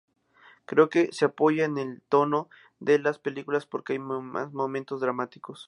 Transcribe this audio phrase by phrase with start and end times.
[0.65, 5.59] Creo que se apoya en el tono de las películas porque hay momentos dramáticos.